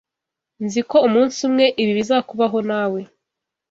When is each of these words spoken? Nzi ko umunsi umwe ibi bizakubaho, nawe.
Nzi 0.65 0.81
ko 0.89 0.97
umunsi 1.07 1.37
umwe 1.47 1.65
ibi 1.81 1.91
bizakubaho, 1.99 2.57
nawe. 2.69 3.01